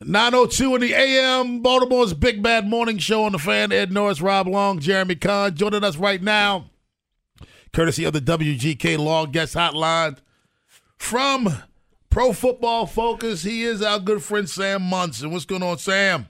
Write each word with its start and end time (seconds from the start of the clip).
902 0.00 0.74
in 0.74 0.80
the 0.80 0.92
AM, 0.92 1.60
Baltimore's 1.60 2.14
Big 2.14 2.42
Bad 2.42 2.66
Morning 2.66 2.98
Show 2.98 3.24
on 3.24 3.32
the 3.32 3.38
fan. 3.38 3.72
Ed 3.72 3.92
Norris, 3.92 4.20
Rob 4.20 4.46
Long, 4.48 4.78
Jeremy 4.80 5.14
Kahn 5.14 5.54
joining 5.54 5.84
us 5.84 5.96
right 5.96 6.20
now, 6.20 6.70
courtesy 7.72 8.04
of 8.04 8.12
the 8.12 8.20
WGK 8.20 8.98
Law 8.98 9.26
Guest 9.26 9.54
Hotline. 9.54 10.18
From 10.96 11.48
Pro 12.10 12.32
Football 12.32 12.86
Focus, 12.86 13.44
he 13.44 13.62
is 13.62 13.82
our 13.82 13.98
good 13.98 14.22
friend 14.22 14.48
Sam 14.48 14.82
Monson. 14.82 15.30
What's 15.30 15.44
going 15.44 15.62
on, 15.62 15.78
Sam? 15.78 16.28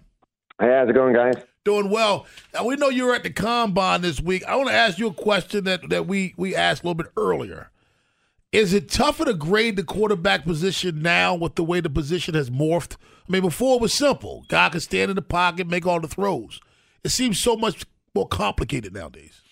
Hey, 0.60 0.68
how's 0.68 0.88
it 0.88 0.94
going, 0.94 1.14
guys? 1.14 1.34
Doing 1.64 1.90
well. 1.90 2.26
Now, 2.52 2.64
we 2.64 2.76
know 2.76 2.90
you 2.90 3.06
were 3.06 3.14
at 3.14 3.22
the 3.22 3.30
combine 3.30 4.02
this 4.02 4.20
week. 4.20 4.44
I 4.44 4.56
want 4.56 4.68
to 4.68 4.74
ask 4.74 4.98
you 4.98 5.08
a 5.08 5.14
question 5.14 5.64
that, 5.64 5.88
that 5.88 6.06
we, 6.06 6.34
we 6.36 6.54
asked 6.54 6.82
a 6.82 6.86
little 6.86 7.02
bit 7.02 7.10
earlier. 7.16 7.70
Is 8.54 8.72
it 8.72 8.88
tougher 8.88 9.24
to 9.24 9.34
grade 9.34 9.74
the 9.74 9.82
quarterback 9.82 10.44
position 10.44 11.02
now 11.02 11.34
with 11.34 11.56
the 11.56 11.64
way 11.64 11.80
the 11.80 11.90
position 11.90 12.36
has 12.36 12.50
morphed? 12.50 12.94
I 13.28 13.32
mean, 13.32 13.42
before 13.42 13.74
it 13.74 13.82
was 13.82 13.92
simple. 13.92 14.44
Guy 14.46 14.68
could 14.68 14.82
stand 14.82 15.10
in 15.10 15.16
the 15.16 15.22
pocket, 15.22 15.66
make 15.66 15.88
all 15.88 15.98
the 15.98 16.06
throws. 16.06 16.60
It 17.02 17.08
seems 17.08 17.40
so 17.40 17.56
much 17.56 17.84
more 18.14 18.28
complicated 18.28 18.94
nowadays. 18.94 19.42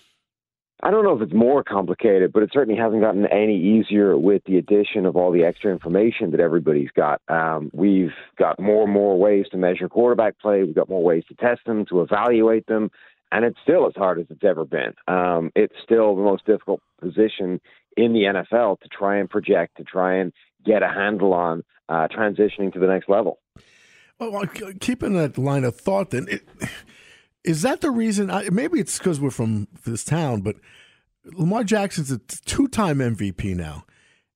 I 0.85 0.93
don't 0.93 1.03
know 1.03 1.17
if 1.17 1.21
it's 1.21 1.35
more 1.35 1.65
complicated, 1.65 2.33
but 2.33 2.45
it 2.45 2.51
certainly 2.53 2.81
hasn't 2.81 3.03
gotten 3.03 3.27
any 3.27 3.61
easier 3.61 4.17
with 4.17 4.45
the 4.45 4.57
addition 4.57 5.05
of 5.05 5.17
all 5.17 5.33
the 5.33 5.43
extra 5.43 5.73
information 5.73 6.31
that 6.31 6.39
everybody's 6.39 6.93
got. 6.93 7.21
Um, 7.27 7.73
we've 7.75 8.15
got 8.39 8.61
more 8.61 8.85
and 8.85 8.93
more 8.93 9.19
ways 9.19 9.47
to 9.51 9.57
measure 9.57 9.89
quarterback 9.89 10.39
play. 10.39 10.63
We've 10.63 10.77
got 10.77 10.89
more 10.89 11.03
ways 11.03 11.25
to 11.27 11.35
test 11.35 11.63
them, 11.67 11.87
to 11.87 12.03
evaluate 12.03 12.67
them, 12.67 12.93
and 13.33 13.45
it's 13.45 13.59
still 13.65 13.85
as 13.89 13.95
hard 13.97 14.21
as 14.21 14.27
it's 14.31 14.45
ever 14.45 14.65
been. 14.65 14.95
Um, 15.09 15.51
it's 15.57 15.75
still 15.83 16.15
the 16.15 16.23
most 16.23 16.47
difficult 16.47 16.81
position 17.01 17.61
in 17.97 18.13
the 18.13 18.23
NFL 18.23 18.81
to 18.81 18.89
try 18.89 19.19
and 19.19 19.29
project, 19.29 19.77
to 19.77 19.85
try 19.85 20.17
and 20.17 20.33
get 20.65 20.83
a 20.83 20.89
handle 20.89 21.33
on 21.33 21.63
uh, 21.89 22.09
transitioning 22.09 22.73
to 22.73 22.79
the 22.79 22.87
next 22.87 23.09
level. 23.09 23.39
Well, 24.19 24.47
keeping 24.81 25.15
that 25.15 25.37
line 25.37 25.65
of 25.65 25.77
thought, 25.77 26.11
then, 26.11 26.29
it, 26.29 26.47
is 27.45 27.63
that 27.63 27.81
the 27.81 27.91
reason? 27.91 28.31
I, 28.31 28.49
maybe 28.51 28.79
it's 28.79 28.99
because 28.99 29.21
we're 29.21 29.31
from 29.31 29.67
this 29.85 30.05
town, 30.05 30.43
but 30.43 30.57
Lamar 31.25 31.65
Jackson's 31.65 32.11
a 32.11 32.19
two 32.19 32.69
time 32.69 32.99
MVP 32.99 33.57
now, 33.57 33.85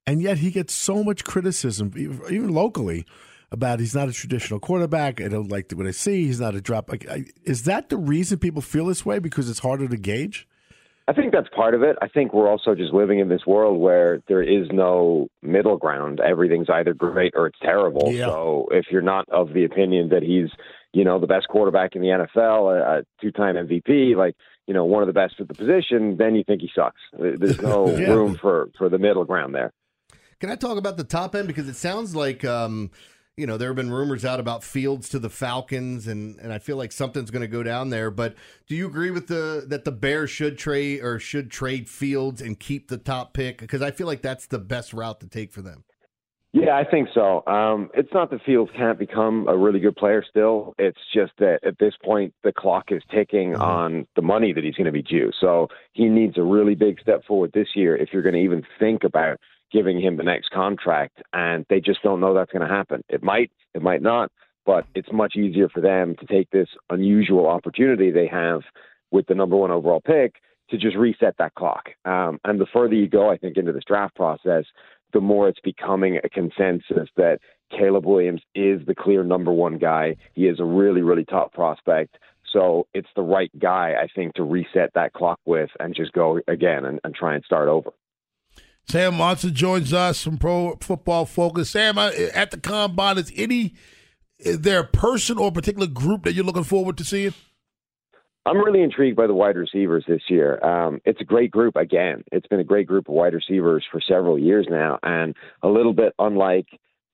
and 0.06 0.21
yet 0.21 0.39
he 0.39 0.50
gets 0.50 0.75
so 0.75 1.05
much 1.05 1.25
criticism, 1.25 1.93
even 1.97 2.49
locally, 2.49 3.06
about 3.53 3.78
he's 3.78 3.95
not 3.95 4.09
a 4.09 4.12
traditional 4.12 4.59
quarterback. 4.59 5.21
I 5.21 5.28
don't 5.28 5.50
like 5.50 5.71
what 5.72 5.87
I 5.87 5.93
see. 5.93 6.27
He's 6.27 6.41
not 6.41 6.55
a 6.55 6.61
drop. 6.61 6.91
Is 7.45 7.62
that 7.65 7.89
the 7.89 7.97
reason 7.97 8.39
people 8.39 8.62
feel 8.62 8.87
this 8.87 9.06
way? 9.06 9.19
Because 9.19 9.49
it's 9.49 9.61
harder 9.61 9.89
to 9.89 9.97
gauge? 9.97 10.49
I 11.09 11.12
think 11.12 11.33
that's 11.33 11.49
part 11.55 11.75
of 11.75 11.83
it. 11.83 11.97
I 12.03 12.09
think 12.09 12.33
we're 12.33 12.49
also 12.49 12.75
just 12.75 12.93
living 12.93 13.21
in 13.21 13.28
this 13.28 13.47
world 13.47 13.81
where 13.81 14.22
there 14.27 14.43
is 14.43 14.67
no 14.72 15.28
middle 15.41 15.77
ground. 15.77 16.19
Everything's 16.21 16.69
either 16.69 16.94
great 16.94 17.33
or 17.37 17.47
it's 17.47 17.59
terrible. 17.62 18.11
Yeah. 18.12 18.27
So 18.27 18.69
if 18.72 18.87
you're 18.91 19.03
not 19.03 19.28
of 19.28 19.53
the 19.53 19.65
opinion 19.65 20.09
that 20.09 20.25
he's, 20.25 20.49
you 20.93 21.05
know, 21.05 21.21
the 21.21 21.28
best 21.28 21.47
quarterback 21.47 21.95
in 21.95 22.03
the 22.03 22.09
NFL, 22.09 23.00
a, 23.00 23.06
two-time 23.21 23.55
MVP, 23.55 24.16
like, 24.16 24.34
you 24.66 24.75
know, 24.75 24.84
one 24.84 25.03
of 25.03 25.06
the 25.06 25.12
best 25.12 25.34
at 25.39 25.47
the 25.47 25.55
position, 25.55 26.16
then 26.16 26.34
you 26.34 26.43
think 26.43 26.61
he 26.61 26.71
sucks. 26.75 27.00
There's 27.16 27.62
no 27.62 27.89
yeah. 27.97 28.09
room 28.09 28.34
for 28.34 28.69
for 28.77 28.89
the 28.89 28.99
middle 28.99 29.25
ground 29.25 29.55
there. 29.55 29.72
Can 30.41 30.50
I 30.50 30.56
talk 30.56 30.77
about 30.77 30.97
the 30.97 31.05
top 31.05 31.37
end 31.37 31.47
because 31.47 31.69
it 31.69 31.77
sounds 31.77 32.16
like 32.16 32.45
um 32.45 32.91
you 33.37 33.47
know, 33.47 33.59
there 33.59 33.69
have 33.69 33.77
been 33.77 33.91
rumors 33.91 34.25
out 34.25 34.41
about 34.41 34.65
Fields 34.65 35.11
to 35.11 35.19
the 35.19 35.29
Falcons, 35.29 36.07
and, 36.07 36.39
and 36.41 36.53
I 36.53 36.59
feel 36.59 36.77
like 36.79 36.91
something's 36.91 37.31
going 37.31 37.43
to 37.43 37.49
go 37.49 37.63
down 37.63 37.91
there. 37.91 38.11
But 38.11 38.35
do 38.67 38.75
you 38.75 38.87
agree 38.87 39.11
with 39.11 39.27
the 39.27 39.65
that 39.69 39.85
the 39.85 39.93
Bears 39.93 40.31
should 40.31 40.57
trade 40.57 41.03
or 41.03 41.19
should 41.19 41.51
trade 41.51 41.89
Fields 41.89 42.41
and 42.41 42.59
keep 42.59 42.89
the 42.89 42.97
top 42.97 43.35
pick? 43.35 43.59
Because 43.59 43.83
I 43.83 43.91
feel 43.91 44.07
like 44.07 44.23
that's 44.23 44.47
the 44.47 44.59
best 44.59 44.95
route 44.95 45.21
to 45.21 45.29
take 45.29 45.53
for 45.53 45.61
them. 45.61 45.85
Yeah, 46.53 46.75
I 46.75 46.85
think 46.91 47.11
so. 47.13 47.45
Um, 47.47 47.91
it's 47.93 48.09
not 48.15 48.31
that 48.31 48.41
Fields 48.47 48.71
can't 48.75 48.99
become 48.99 49.47
a 49.47 49.55
really 49.55 49.81
good 49.81 49.97
player 49.97 50.25
still. 50.27 50.75
It's 50.79 50.99
just 51.13 51.33
that 51.39 51.59
at 51.63 51.79
this 51.79 51.93
point, 52.03 52.33
the 52.43 52.53
clock 52.53 52.85
is 52.89 53.03
ticking 53.15 53.53
mm-hmm. 53.53 53.61
on 53.61 54.07
the 54.17 54.23
money 54.23 54.55
that 54.55 54.65
he's 54.65 54.75
going 54.75 54.87
to 54.87 54.93
be 54.93 55.03
due. 55.03 55.31
So 55.39 55.69
he 55.93 56.07
needs 56.07 56.39
a 56.39 56.43
really 56.43 56.75
big 56.75 56.99
step 57.01 57.27
forward 57.27 57.51
this 57.53 57.69
year 57.75 57.95
if 57.95 58.09
you're 58.11 58.23
going 58.23 58.37
to 58.37 58.41
even 58.41 58.63
think 58.79 59.05
about 59.05 59.39
giving 59.72 60.00
him 60.00 60.16
the 60.16 60.22
next 60.22 60.50
contract, 60.50 61.22
and 61.32 61.66
they 61.69 61.81
just 61.81 62.03
don't 62.03 62.21
know 62.21 62.34
that's 62.34 62.53
going 62.53 62.66
to 62.66 62.75
happen. 62.75 63.03
It 63.09 63.22
might, 63.22 63.50
it 63.75 63.82
might 63.82 64.03
not, 64.03 64.31
but 64.65 64.87
it's 64.94 65.12
much 65.12 65.37
easier 65.37 65.69
for 65.69 65.81
them 65.81 66.16
to 66.21 66.27
take 66.27 66.50
this 66.50 66.69
unusual 66.91 67.47
opportunity 67.47 68.10
they 68.10 68.27
have 68.27 68.62
with 69.10 69.27
the 69.27 69.34
number 69.34 69.56
one 69.56 69.71
overall 69.71 70.00
pick 70.00 70.37
to 70.71 70.77
just 70.77 70.97
reset 70.97 71.37
that 71.38 71.54
clock. 71.54 71.91
Um, 72.04 72.41
and 72.44 72.60
the 72.60 72.66
further 72.72 72.94
you 72.94 73.09
go, 73.09 73.31
I 73.31 73.37
think, 73.37 73.56
into 73.56 73.72
this 73.72 73.84
draft 73.87 74.16
process, 74.16 74.65
the 75.12 75.21
more 75.21 75.49
it's 75.49 75.60
becoming 75.60 76.19
a 76.22 76.28
consensus 76.28 77.09
that 77.16 77.38
Caleb 77.71 78.06
Williams 78.06 78.43
is 78.54 78.81
the 78.87 78.94
clear 78.94 79.22
number 79.22 79.53
one 79.53 79.78
guy. 79.78 80.16
He 80.34 80.47
is 80.47 80.60
a 80.60 80.65
really, 80.65 81.03
really 81.03 81.25
top 81.25 81.53
prospect. 81.53 82.19
So 82.53 82.87
it's 82.94 83.09
the 83.15 83.22
right 83.22 83.50
guy, 83.59 83.94
I 84.00 84.09
think, 84.15 84.34
to 84.34 84.43
reset 84.43 84.91
that 84.94 85.12
clock 85.12 85.38
with 85.44 85.71
and 85.78 85.94
just 85.94 86.12
go 86.12 86.41
again 86.48 86.84
and, 86.84 87.00
and 87.04 87.15
try 87.15 87.34
and 87.34 87.44
start 87.44 87.69
over. 87.69 87.91
Sam 88.89 89.17
Monson 89.17 89.53
joins 89.53 89.93
us 89.93 90.23
from 90.23 90.39
Pro 90.39 90.77
Football 90.81 91.27
Focus. 91.27 91.71
Sam, 91.71 91.99
at 91.99 92.53
the 92.53 92.59
combine, 92.59 93.19
is 93.19 93.33
any 93.35 93.75
is 94.39 94.61
there 94.61 94.81
a 94.81 94.87
person 94.87 95.39
or 95.39 95.49
a 95.49 95.53
particular 95.53 95.89
group 95.89 96.25
that 96.25 96.34
you're 96.34 96.45
looking 96.45 96.65
forward 96.65 96.97
to 96.99 97.05
seeing? 97.05 97.34
I'm 98.45 98.59
really 98.59 98.83
intrigued 98.83 99.16
by 99.16 99.27
the 99.27 99.34
wide 99.34 99.57
receivers 99.57 100.05
this 100.07 100.22
year. 100.28 100.65
Um, 100.65 101.01
it's 101.05 101.21
a 101.21 101.25
great 101.25 101.51
group 101.51 101.75
again. 101.75 102.22
It's 102.31 102.47
been 102.47 102.60
a 102.60 102.65
great 102.65 102.87
group 102.87 103.09
of 103.09 103.15
wide 103.15 103.34
receivers 103.34 103.84
for 103.91 104.01
several 104.01 104.39
years 104.39 104.69
now, 104.71 105.01
and 105.03 105.34
a 105.63 105.69
little 105.69 105.93
bit 105.93 106.13
unlike 106.21 106.69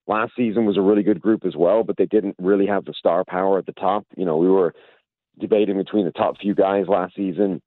last 0.06 0.32
season 0.36 0.66
was 0.66 0.76
a 0.76 0.82
really 0.82 1.02
good 1.02 1.22
group 1.22 1.46
as 1.46 1.56
well, 1.56 1.84
but 1.84 1.96
they 1.96 2.04
didn't 2.04 2.36
really 2.38 2.66
have 2.66 2.84
the 2.84 2.92
star 2.98 3.24
power 3.24 3.58
at 3.58 3.64
the 3.64 3.72
top. 3.72 4.04
You 4.14 4.26
know, 4.26 4.36
we 4.36 4.48
were 4.48 4.74
debating 5.40 5.78
between 5.78 6.04
the 6.04 6.12
top 6.12 6.36
few 6.38 6.54
guys 6.54 6.84
last 6.86 7.16
season, 7.16 7.62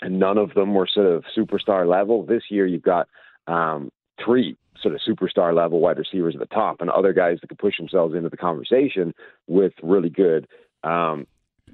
and 0.00 0.20
none 0.20 0.38
of 0.38 0.54
them 0.54 0.74
were 0.74 0.86
sort 0.86 1.06
of 1.06 1.24
superstar 1.36 1.88
level. 1.88 2.24
This 2.24 2.44
year, 2.50 2.66
you've 2.66 2.82
got 2.82 3.08
um, 3.48 3.90
three 4.24 4.56
sort 4.80 4.94
of 4.94 5.00
superstar 5.00 5.54
level 5.54 5.80
wide 5.80 5.98
receivers 5.98 6.34
at 6.34 6.40
the 6.40 6.54
top 6.54 6.80
and 6.80 6.90
other 6.90 7.12
guys 7.12 7.38
that 7.40 7.48
could 7.48 7.58
push 7.58 7.76
themselves 7.78 8.14
into 8.14 8.28
the 8.28 8.36
conversation 8.36 9.12
with 9.48 9.72
really 9.82 10.10
good 10.10 10.46
um, 10.84 11.26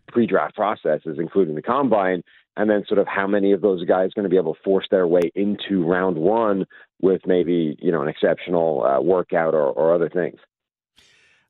pre-draft 0.09 0.55
processes, 0.55 1.19
including 1.19 1.55
the 1.55 1.63
combine, 1.63 2.23
and 2.57 2.71
then 2.71 2.85
sort 2.87 2.99
of 2.99 3.07
how 3.07 3.27
many 3.27 3.53
of 3.53 3.61
those 3.61 3.85
guys 3.85 4.11
going 4.15 4.25
to 4.25 4.31
be 4.31 4.37
able 4.37 4.55
to 4.55 4.61
force 4.63 4.87
their 4.91 5.07
way 5.07 5.21
into 5.35 5.85
round 5.85 6.17
one 6.17 6.65
with 7.01 7.23
maybe 7.27 7.77
you 7.81 7.93
know 7.93 8.03
an 8.03 8.09
exceptional 8.09 8.85
uh, 8.85 9.01
workout 9.01 9.55
or, 9.55 9.67
or 9.67 9.95
other 9.95 10.09
things. 10.09 10.39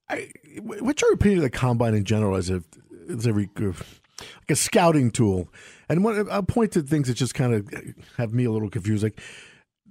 I, 0.09 0.31
what's 0.61 1.03
your 1.03 1.13
opinion 1.13 1.39
of 1.39 1.45
the 1.45 1.51
combine 1.51 1.95
in 1.95 2.05
general 2.05 2.37
as 2.37 2.51
a 2.51 2.63
as 3.09 3.27
a 3.27 3.33
like 3.33 4.51
a 4.51 4.57
scouting 4.57 5.11
tool? 5.11 5.49
And 5.89 6.03
what, 6.03 6.29
I'll 6.31 6.43
point 6.43 6.73
to 6.73 6.83
things 6.83 7.09
that 7.09 7.15
just 7.15 7.35
kind 7.35 7.55
of 7.55 7.69
have 8.17 8.33
me 8.33 8.45
a 8.45 8.51
little 8.51 8.71
confused. 8.71 9.03
Like, 9.03 9.21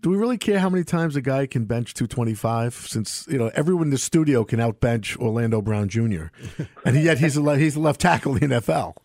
do 0.03 0.09
we 0.09 0.17
really 0.17 0.37
care 0.37 0.59
how 0.59 0.69
many 0.69 0.83
times 0.83 1.15
a 1.15 1.21
guy 1.21 1.47
can 1.47 1.63
bench 1.63 1.93
225? 1.93 2.73
Since 2.73 3.25
you 3.29 3.37
know 3.37 3.49
everyone 3.55 3.85
in 3.85 3.89
the 3.89 3.97
studio 3.97 4.43
can 4.43 4.59
outbench 4.59 5.17
Orlando 5.17 5.61
Brown 5.61 5.87
Jr. 5.87 6.25
and 6.85 7.01
yet 7.01 7.17
he's 7.17 7.37
a 7.37 7.57
he's 7.57 7.77
a 7.77 7.79
left 7.79 8.01
tackle 8.01 8.35
in 8.35 8.49
the 8.49 8.57
NFL. 8.57 8.97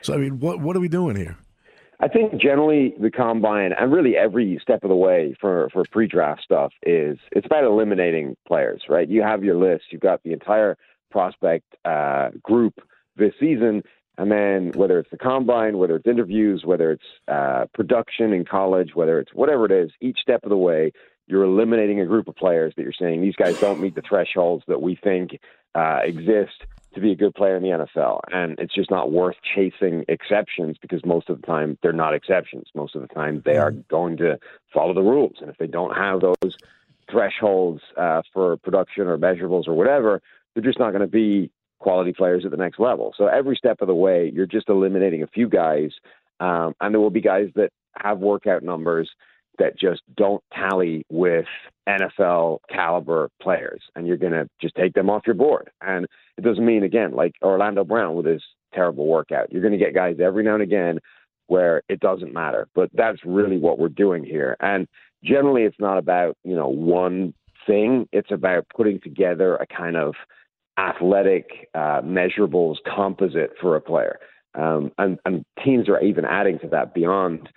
So 0.00 0.14
I 0.14 0.16
mean, 0.16 0.38
what 0.38 0.60
what 0.60 0.76
are 0.76 0.80
we 0.80 0.88
doing 0.88 1.16
here? 1.16 1.36
I 2.00 2.06
think 2.08 2.40
generally 2.40 2.94
the 3.00 3.10
combine 3.10 3.72
and 3.72 3.92
really 3.92 4.16
every 4.16 4.58
step 4.62 4.84
of 4.84 4.90
the 4.90 4.96
way 4.96 5.36
for 5.40 5.68
for 5.72 5.82
pre-draft 5.90 6.42
stuff 6.42 6.72
is 6.84 7.18
it's 7.32 7.46
about 7.46 7.64
eliminating 7.64 8.36
players, 8.46 8.82
right? 8.88 9.08
You 9.08 9.22
have 9.22 9.42
your 9.42 9.56
list, 9.56 9.84
you've 9.90 10.02
got 10.02 10.22
the 10.22 10.32
entire 10.32 10.76
prospect 11.10 11.64
uh, 11.84 12.30
group 12.42 12.74
this 13.16 13.32
season, 13.40 13.82
and 14.16 14.30
then 14.30 14.72
whether 14.74 14.98
it's 14.98 15.10
the 15.10 15.18
combine, 15.18 15.78
whether 15.78 15.96
it's 15.96 16.06
interviews, 16.06 16.64
whether 16.64 16.92
it's 16.92 17.04
uh, 17.28 17.66
production 17.74 18.32
in 18.32 18.44
college, 18.44 18.94
whether 18.94 19.18
it's 19.18 19.34
whatever 19.34 19.64
it 19.64 19.72
is, 19.72 19.90
each 20.00 20.18
step 20.20 20.44
of 20.44 20.50
the 20.50 20.56
way, 20.56 20.92
you're 21.26 21.44
eliminating 21.44 22.00
a 22.00 22.06
group 22.06 22.28
of 22.28 22.36
players 22.36 22.74
that 22.76 22.82
you're 22.82 22.92
saying 22.92 23.22
these 23.22 23.36
guys 23.36 23.58
don't 23.58 23.80
meet 23.80 23.94
the 23.94 24.02
thresholds 24.02 24.62
that 24.68 24.80
we 24.82 24.94
think 24.94 25.40
uh, 25.74 26.00
exist 26.04 26.64
to 26.94 27.00
be 27.00 27.10
a 27.10 27.16
good 27.16 27.34
player 27.34 27.56
in 27.56 27.62
the 27.62 27.70
NFL. 27.70 28.20
And 28.32 28.58
it's 28.60 28.74
just 28.74 28.90
not 28.90 29.10
worth 29.10 29.36
chasing 29.42 30.04
exceptions 30.08 30.76
because 30.80 31.04
most 31.04 31.28
of 31.28 31.40
the 31.40 31.46
time 31.46 31.76
they're 31.82 31.92
not 31.92 32.14
exceptions. 32.14 32.68
Most 32.74 32.94
of 32.94 33.02
the 33.02 33.08
time 33.08 33.42
they 33.44 33.56
are 33.56 33.72
going 33.72 34.16
to 34.18 34.38
follow 34.72 34.94
the 34.94 35.02
rules. 35.02 35.36
And 35.40 35.50
if 35.50 35.58
they 35.58 35.66
don't 35.66 35.96
have 35.96 36.20
those 36.20 36.56
thresholds 37.10 37.82
uh, 37.96 38.22
for 38.32 38.56
production 38.58 39.08
or 39.08 39.18
measurables 39.18 39.66
or 39.66 39.74
whatever, 39.74 40.22
they're 40.54 40.62
just 40.62 40.78
not 40.78 40.90
going 40.90 41.00
to 41.00 41.08
be 41.08 41.50
quality 41.84 42.14
players 42.14 42.46
at 42.46 42.50
the 42.50 42.56
next 42.56 42.80
level. 42.80 43.12
So 43.16 43.26
every 43.26 43.56
step 43.56 43.82
of 43.82 43.88
the 43.88 43.94
way, 43.94 44.32
you're 44.34 44.46
just 44.46 44.70
eliminating 44.70 45.22
a 45.22 45.26
few 45.26 45.50
guys. 45.50 45.90
Um, 46.40 46.74
and 46.80 46.92
there 46.94 47.00
will 47.00 47.10
be 47.10 47.20
guys 47.20 47.48
that 47.56 47.70
have 47.98 48.18
workout 48.20 48.62
numbers 48.62 49.10
that 49.58 49.78
just 49.78 50.00
don't 50.16 50.42
tally 50.52 51.04
with 51.10 51.44
NFL 51.86 52.60
caliber 52.70 53.28
players, 53.40 53.82
and 53.94 54.06
you're 54.06 54.16
going 54.16 54.32
to 54.32 54.48
just 54.60 54.74
take 54.74 54.94
them 54.94 55.10
off 55.10 55.26
your 55.26 55.34
board. 55.34 55.70
And 55.82 56.06
it 56.38 56.40
doesn't 56.42 56.64
mean, 56.64 56.82
again, 56.82 57.12
like 57.12 57.34
Orlando 57.42 57.84
Brown 57.84 58.14
with 58.14 58.26
his 58.26 58.42
terrible 58.72 59.06
workout, 59.06 59.52
you're 59.52 59.62
going 59.62 59.78
to 59.78 59.84
get 59.84 59.94
guys 59.94 60.16
every 60.20 60.42
now 60.42 60.54
and 60.54 60.62
again 60.62 60.98
where 61.48 61.82
it 61.90 62.00
doesn't 62.00 62.32
matter. 62.32 62.66
But 62.74 62.88
that's 62.94 63.18
really 63.26 63.58
what 63.58 63.78
we're 63.78 63.90
doing 63.90 64.24
here. 64.24 64.56
And 64.60 64.88
generally, 65.22 65.64
it's 65.64 65.78
not 65.78 65.98
about, 65.98 66.36
you 66.44 66.56
know, 66.56 66.68
one 66.68 67.34
thing, 67.66 68.08
it's 68.10 68.32
about 68.32 68.66
putting 68.74 69.00
together 69.00 69.56
a 69.56 69.66
kind 69.66 69.96
of 69.96 70.14
athletic 70.78 71.68
uh, 71.74 72.00
measurables 72.02 72.76
composite 72.94 73.52
for 73.60 73.76
a 73.76 73.80
player. 73.80 74.18
Um, 74.54 74.92
and, 74.98 75.18
and 75.24 75.44
teams 75.64 75.88
are 75.88 76.00
even 76.00 76.24
adding 76.24 76.58
to 76.60 76.68
that 76.68 76.94
beyond 76.94 77.48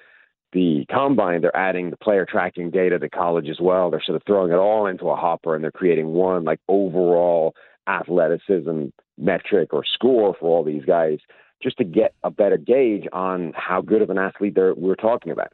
the 0.53 0.85
combine, 0.89 1.41
they're 1.41 1.55
adding 1.55 1.89
the 1.89 1.97
player 1.97 2.25
tracking 2.29 2.71
data 2.71 2.97
to 2.97 3.09
college 3.09 3.49
as 3.49 3.59
well. 3.59 3.91
They're 3.91 4.01
sort 4.03 4.15
of 4.15 4.23
throwing 4.25 4.51
it 4.51 4.55
all 4.55 4.87
into 4.87 5.09
a 5.09 5.15
hopper 5.15 5.55
and 5.55 5.63
they're 5.63 5.71
creating 5.71 6.07
one 6.07 6.43
like 6.45 6.59
overall 6.67 7.53
athleticism 7.87 8.85
metric 9.17 9.73
or 9.73 9.83
score 9.85 10.35
for 10.39 10.47
all 10.49 10.63
these 10.63 10.85
guys 10.85 11.19
just 11.61 11.77
to 11.77 11.83
get 11.83 12.13
a 12.23 12.31
better 12.31 12.57
gauge 12.57 13.05
on 13.11 13.53
how 13.55 13.81
good 13.81 14.01
of 14.01 14.09
an 14.09 14.17
athlete 14.17 14.57
we're 14.77 14.95
talking 14.95 15.31
about. 15.31 15.51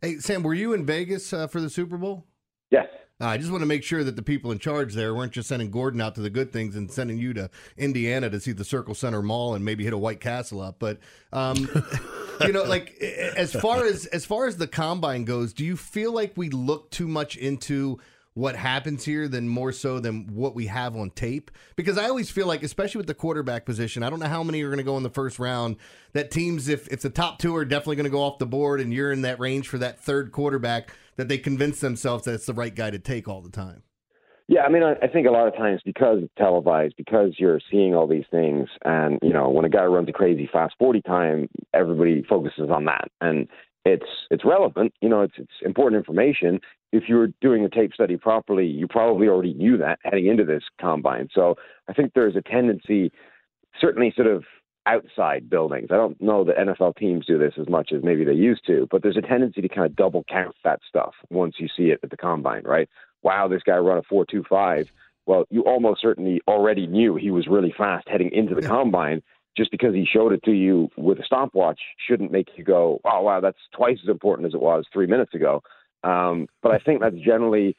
Hey, 0.00 0.18
Sam, 0.18 0.42
were 0.42 0.54
you 0.54 0.72
in 0.72 0.84
Vegas 0.84 1.32
uh, 1.32 1.46
for 1.46 1.60
the 1.60 1.70
Super 1.70 1.96
Bowl? 1.96 2.24
Yes. 2.70 2.86
Uh, 3.22 3.26
I 3.26 3.38
just 3.38 3.52
want 3.52 3.62
to 3.62 3.66
make 3.66 3.84
sure 3.84 4.02
that 4.02 4.16
the 4.16 4.22
people 4.22 4.50
in 4.50 4.58
charge 4.58 4.94
there 4.94 5.14
weren't 5.14 5.30
just 5.30 5.48
sending 5.48 5.70
Gordon 5.70 6.00
out 6.00 6.16
to 6.16 6.20
the 6.20 6.30
good 6.30 6.52
things 6.52 6.74
and 6.74 6.90
sending 6.90 7.18
you 7.18 7.32
to 7.34 7.50
Indiana 7.78 8.28
to 8.28 8.40
see 8.40 8.50
the 8.50 8.64
Circle 8.64 8.96
Center 8.96 9.22
Mall 9.22 9.54
and 9.54 9.64
maybe 9.64 9.84
hit 9.84 9.92
a 9.92 9.98
White 9.98 10.20
Castle 10.20 10.60
up. 10.60 10.80
But 10.80 10.98
um, 11.32 11.68
you 12.40 12.52
know, 12.52 12.64
like 12.64 13.00
as 13.00 13.52
far 13.52 13.84
as 13.84 14.06
as 14.06 14.24
far 14.24 14.48
as 14.48 14.56
the 14.56 14.66
combine 14.66 15.24
goes, 15.24 15.52
do 15.52 15.64
you 15.64 15.76
feel 15.76 16.12
like 16.12 16.32
we 16.36 16.48
look 16.48 16.90
too 16.90 17.06
much 17.06 17.36
into 17.36 18.00
what 18.34 18.56
happens 18.56 19.04
here 19.04 19.28
than 19.28 19.48
more 19.48 19.72
so 19.72 20.00
than 20.00 20.26
what 20.34 20.54
we 20.54 20.66
have 20.66 20.96
on 20.96 21.10
tape. 21.10 21.50
Because 21.76 21.98
I 21.98 22.08
always 22.08 22.30
feel 22.30 22.46
like, 22.46 22.62
especially 22.62 22.98
with 22.98 23.06
the 23.06 23.14
quarterback 23.14 23.66
position, 23.66 24.02
I 24.02 24.10
don't 24.10 24.20
know 24.20 24.26
how 24.26 24.42
many 24.42 24.62
are 24.62 24.68
going 24.68 24.78
to 24.78 24.84
go 24.84 24.96
in 24.96 25.02
the 25.02 25.10
first 25.10 25.38
round. 25.38 25.76
That 26.14 26.30
teams, 26.30 26.68
if 26.68 26.88
if 26.88 27.02
the 27.02 27.10
top 27.10 27.38
two 27.38 27.54
are 27.56 27.64
definitely 27.64 27.96
going 27.96 28.04
to 28.04 28.10
go 28.10 28.22
off 28.22 28.38
the 28.38 28.46
board, 28.46 28.80
and 28.80 28.92
you're 28.92 29.12
in 29.12 29.22
that 29.22 29.38
range 29.38 29.68
for 29.68 29.78
that 29.78 30.00
third 30.00 30.32
quarterback, 30.32 30.92
that 31.16 31.28
they 31.28 31.38
convince 31.38 31.80
themselves 31.80 32.24
that 32.24 32.34
it's 32.34 32.46
the 32.46 32.54
right 32.54 32.74
guy 32.74 32.90
to 32.90 32.98
take 32.98 33.28
all 33.28 33.42
the 33.42 33.50
time. 33.50 33.82
Yeah, 34.48 34.62
I 34.62 34.68
mean, 34.68 34.82
I, 34.82 34.94
I 35.02 35.08
think 35.08 35.26
a 35.26 35.30
lot 35.30 35.46
of 35.46 35.56
times 35.56 35.80
because 35.84 36.18
it's 36.22 36.32
televised, 36.36 36.94
because 36.96 37.34
you're 37.38 37.60
seeing 37.70 37.94
all 37.94 38.06
these 38.06 38.24
things, 38.30 38.68
and 38.84 39.18
you 39.22 39.32
know, 39.32 39.48
when 39.50 39.64
a 39.64 39.70
guy 39.70 39.84
runs 39.84 40.08
a 40.08 40.12
crazy 40.12 40.48
fast 40.52 40.74
forty 40.78 41.00
time, 41.02 41.48
everybody 41.72 42.22
focuses 42.28 42.70
on 42.70 42.86
that, 42.86 43.10
and 43.20 43.46
it's 43.84 44.06
it's 44.30 44.44
relevant. 44.44 44.92
You 45.00 45.08
know, 45.08 45.22
it's 45.22 45.34
it's 45.36 45.50
important 45.64 45.98
information. 45.98 46.60
If 46.92 47.04
you 47.08 47.16
were 47.16 47.28
doing 47.40 47.64
a 47.64 47.68
tape 47.68 47.94
study 47.94 48.16
properly, 48.16 48.66
you 48.66 48.86
probably 48.86 49.28
already 49.28 49.54
knew 49.54 49.76
that 49.78 49.98
heading 50.04 50.26
into 50.26 50.44
this 50.44 50.62
combine. 50.80 51.28
So 51.34 51.56
I 51.88 51.92
think 51.92 52.12
there's 52.14 52.36
a 52.36 52.42
tendency, 52.42 53.10
certainly, 53.80 54.12
sort 54.14 54.28
of 54.28 54.44
outside 54.86 55.48
buildings. 55.48 55.88
I 55.90 55.96
don't 55.96 56.20
know 56.20 56.44
that 56.44 56.56
NFL 56.56 56.96
teams 56.96 57.26
do 57.26 57.38
this 57.38 57.54
as 57.58 57.68
much 57.68 57.92
as 57.92 58.02
maybe 58.02 58.24
they 58.24 58.32
used 58.32 58.66
to, 58.66 58.88
but 58.90 59.02
there's 59.02 59.16
a 59.16 59.22
tendency 59.22 59.60
to 59.62 59.68
kind 59.68 59.86
of 59.86 59.96
double 59.96 60.24
count 60.28 60.54
that 60.64 60.80
stuff 60.86 61.14
once 61.30 61.56
you 61.58 61.68
see 61.74 61.84
it 61.84 62.00
at 62.02 62.10
the 62.10 62.16
combine, 62.16 62.62
right? 62.64 62.88
Wow, 63.22 63.48
this 63.48 63.62
guy 63.62 63.76
run 63.76 63.98
a 63.98 64.02
four 64.02 64.26
two 64.26 64.44
five. 64.48 64.90
Well, 65.26 65.44
you 65.50 65.62
almost 65.62 66.02
certainly 66.02 66.40
already 66.48 66.86
knew 66.86 67.14
he 67.14 67.30
was 67.30 67.46
really 67.46 67.72
fast 67.76 68.08
heading 68.08 68.32
into 68.32 68.54
the 68.54 68.62
combine 68.62 69.22
just 69.56 69.70
because 69.70 69.94
he 69.94 70.06
showed 70.10 70.32
it 70.32 70.42
to 70.44 70.52
you 70.52 70.90
with 70.96 71.18
a 71.18 71.24
stopwatch 71.24 71.80
shouldn't 72.08 72.32
make 72.32 72.48
you 72.56 72.64
go, 72.64 73.00
oh, 73.04 73.22
wow, 73.22 73.40
that's 73.40 73.58
twice 73.74 73.98
as 74.02 74.08
important 74.08 74.46
as 74.46 74.54
it 74.54 74.60
was 74.60 74.86
three 74.92 75.06
minutes 75.06 75.34
ago. 75.34 75.62
Um, 76.04 76.48
but 76.62 76.72
I 76.72 76.78
think 76.78 77.00
that's 77.00 77.16
generally, 77.16 77.76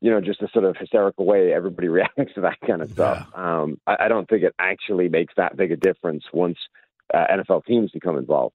you 0.00 0.10
know, 0.10 0.20
just 0.20 0.42
a 0.42 0.48
sort 0.52 0.64
of 0.64 0.76
hysterical 0.76 1.24
way 1.26 1.52
everybody 1.52 1.88
reacts 1.88 2.34
to 2.34 2.42
that 2.42 2.58
kind 2.66 2.82
of 2.82 2.90
stuff. 2.90 3.26
Yeah. 3.34 3.60
Um, 3.62 3.80
I, 3.86 3.96
I, 4.00 4.08
don't 4.08 4.28
think 4.28 4.42
it 4.42 4.54
actually 4.58 5.08
makes 5.08 5.34
that 5.36 5.56
big 5.56 5.72
a 5.72 5.76
difference 5.76 6.24
once 6.32 6.58
uh, 7.12 7.24
NFL 7.32 7.64
teams 7.64 7.90
become 7.90 8.16
involved. 8.16 8.54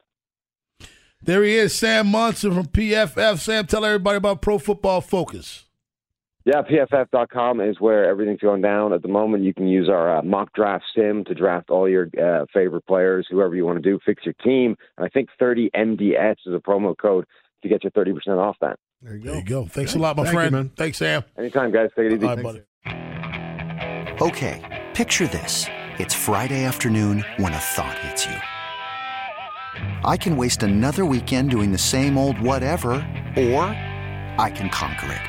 There 1.21 1.44
he 1.44 1.56
is, 1.56 1.75
Sam 1.75 2.07
Monson 2.07 2.54
from 2.54 2.68
PFF. 2.68 3.39
Sam, 3.39 3.66
tell 3.66 3.83
everybody 3.83 4.18
about 4.18 4.42
Pro 4.42 4.57
Football 4.57 5.01
Focus. 5.01 5.66
Yeah, 6.45 6.62
PFF.com 6.62 7.59
is 7.59 7.80
where 7.80 8.06
everything's 8.06 8.39
going 8.39 8.62
down 8.62 8.94
at 8.94 9.01
the 9.01 9.09
moment. 9.09 9.44
You 9.44 9.53
can 9.53 9.68
use 9.68 9.89
our 9.89 10.18
uh, 10.18 10.21
mock 10.24 10.53
draft 10.53 10.86
sim 10.95 11.25
to 11.25 11.33
draft 11.33 11.69
all 11.69 11.89
your 11.89 12.09
uh, 12.18 12.45
favorite 12.53 12.86
players, 12.88 13.28
whoever 13.30 13.56
you 13.56 13.66
want 13.66 13.81
to 13.81 13.90
do, 13.90 13.99
fix 14.06 14.23
your 14.25 14.35
team. 14.44 14.75
And 14.97 15.06
I 15.06 15.09
think 15.09 15.30
30 15.37 15.69
MDS 15.75 16.35
is 16.45 16.54
a 16.54 16.59
promo 16.59 16.97
code 16.97 17.25
to 17.61 17.69
get 17.69 17.83
you 17.83 17.92
30% 17.92 18.16
off 18.37 18.56
that. 18.61 18.80
There 19.02 19.16
you 19.16 19.23
go. 19.23 19.31
There 19.31 19.40
you 19.40 19.45
go. 19.45 19.66
Thanks 19.66 19.95
a 19.95 19.99
lot, 19.99 20.16
my 20.16 20.23
Thank 20.23 20.35
friend. 20.35 20.56
You, 20.56 20.71
Thanks, 20.78 20.97
Sam. 20.97 21.23
Anytime, 21.37 21.71
guys. 21.71 21.90
Take 21.95 22.11
it 22.11 22.13
easy. 22.13 22.25
Bye, 22.25 22.42
buddy. 22.42 22.61
Okay, 24.21 24.87
picture 24.94 25.28
this. 25.28 25.66
It's 25.97 26.13
Friday 26.13 26.63
afternoon 26.63 27.25
when 27.37 27.54
a 27.54 27.57
thought 27.57 27.97
hits 27.99 28.25
you. 28.25 28.35
I 30.04 30.18
can 30.18 30.37
waste 30.37 30.63
another 30.63 31.06
weekend 31.06 31.52
doing 31.52 31.71
the 31.71 31.78
same 31.78 32.18
old 32.18 32.40
whatever, 32.40 32.92
or 33.37 33.63
I 34.37 34.52
can 34.54 34.69
conquer 34.69 35.11
it. 35.13 35.29